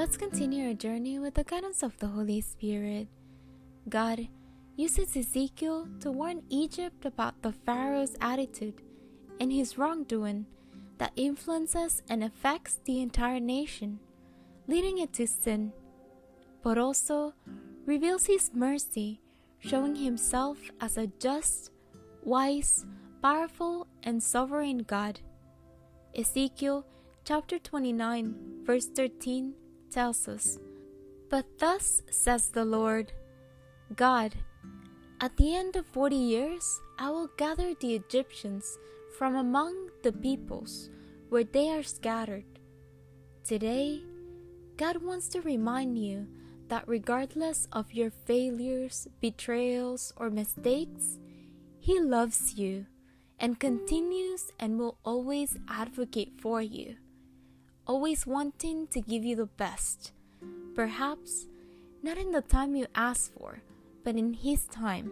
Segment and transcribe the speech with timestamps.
[0.00, 3.06] Let's continue our journey with the guidance of the Holy Spirit.
[3.86, 4.28] God
[4.74, 8.80] uses Ezekiel to warn Egypt about the Pharaoh's attitude
[9.38, 10.46] and his wrongdoing
[10.96, 14.00] that influences and affects the entire nation,
[14.66, 15.70] leading it to sin,
[16.62, 17.34] but also
[17.84, 19.20] reveals his mercy,
[19.58, 21.72] showing himself as a just,
[22.24, 22.86] wise,
[23.20, 25.20] powerful, and sovereign God.
[26.16, 26.86] Ezekiel
[27.22, 29.52] chapter 29, verse 13
[29.90, 30.58] tells us,
[31.28, 33.12] But thus says the Lord
[33.96, 34.34] God,
[35.20, 38.78] at the end of forty years, I will gather the Egyptians
[39.18, 40.90] from among the peoples
[41.28, 42.44] where they are scattered.
[43.44, 44.02] Today,
[44.76, 46.26] God wants to remind you
[46.68, 51.18] that regardless of your failures, betrayals, or mistakes,
[51.78, 52.86] He loves you
[53.38, 56.96] and continues and will always advocate for you,
[57.90, 60.12] always wanting to give you the best.
[60.76, 61.48] Perhaps
[62.04, 63.62] not in the time you ask for,
[64.04, 65.10] but in His time.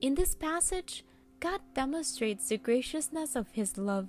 [0.00, 1.04] In this passage,
[1.38, 4.08] God demonstrates the graciousness of His love.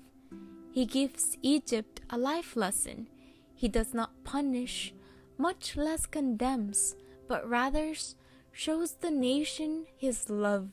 [0.72, 3.08] He gives Egypt a life lesson.
[3.54, 4.92] He does not punish,
[5.38, 6.96] much less condemns,
[7.28, 7.94] but rather
[8.52, 10.70] shows the nation His love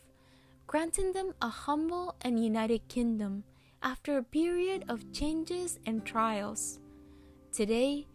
[0.67, 3.43] granting them a humble and united kingdom
[3.83, 6.79] after a period of changes and trials.
[7.53, 8.07] Today,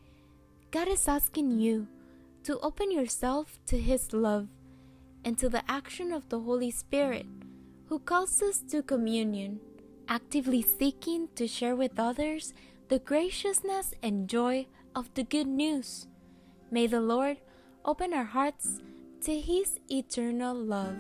[0.72, 1.88] God is asking you
[2.44, 4.48] to open yourself to His love
[5.24, 7.26] and to the action of the Holy Spirit,
[7.88, 9.60] who calls us to communion,
[10.08, 12.54] actively seeking to share with others
[12.90, 16.08] the graciousness and joy of the good news.
[16.70, 17.38] May the Lord
[17.84, 18.80] open our hearts
[19.22, 20.98] to His eternal love.